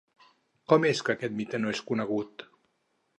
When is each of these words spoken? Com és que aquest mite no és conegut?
Com 0.71 0.87
és 0.91 1.01
que 1.09 1.15
aquest 1.15 1.37
mite 1.41 1.59
no 1.61 1.73
és 1.75 1.83
conegut? 1.91 2.47